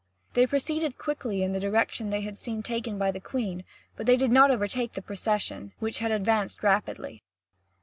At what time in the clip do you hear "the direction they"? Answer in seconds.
1.51-2.21